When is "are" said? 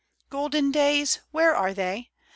1.55-1.75